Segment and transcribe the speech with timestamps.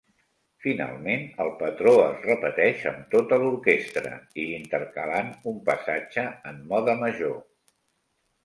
[0.65, 7.41] Finalment, el patró es repeteix amb tota l'orquestra, i intercalant un passatge en mode major.